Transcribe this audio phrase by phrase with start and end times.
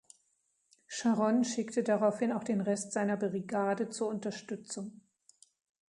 [0.87, 5.01] Scharon schickte daraufhin auch den Rest seiner Brigade zur Unterstützung.